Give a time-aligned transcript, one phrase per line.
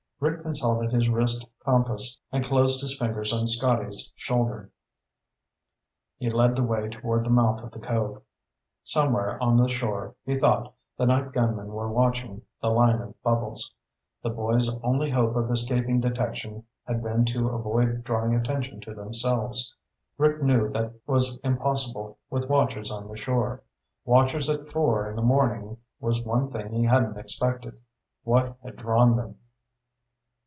[0.21, 4.69] Rick consulted his wrist compass and closed his fingers on Scotty's shoulder.
[6.19, 8.21] He led the way toward the mouth of the cove.
[8.83, 13.73] Somewhere on the shore, he thought, the night gunmen were watching the line of bubbles.
[14.21, 19.73] The boys' only hope of escaping detection had been to avoid drawing attention to themselves.
[20.19, 23.63] Rick knew that was impossible with watchers on the shore.
[24.05, 27.81] Watchers at four in the morning was one thing he hadn't expected.
[28.21, 29.39] What had drawn them?